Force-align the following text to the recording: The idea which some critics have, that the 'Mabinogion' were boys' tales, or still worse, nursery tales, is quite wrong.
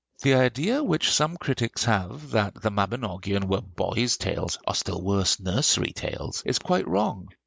The 0.23 0.33
idea 0.33 0.81
which 0.83 1.11
some 1.11 1.37
critics 1.37 1.85
have, 1.85 2.31
that 2.31 2.55
the 2.59 2.71
'Mabinogion' 2.71 3.47
were 3.47 3.61
boys' 3.61 4.17
tales, 4.17 4.57
or 4.67 4.73
still 4.73 4.99
worse, 4.99 5.39
nursery 5.39 5.91
tales, 5.91 6.41
is 6.43 6.57
quite 6.57 6.87
wrong. 6.87 7.29